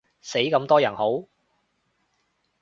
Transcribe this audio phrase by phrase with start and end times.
[0.19, 1.27] 死咁多人好？